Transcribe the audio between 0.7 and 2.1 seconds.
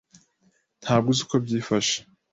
Ntabwo uzi uko byifashe.